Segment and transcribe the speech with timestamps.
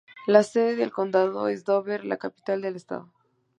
[0.25, 3.07] La sede de condado es Dover, la capital del estado.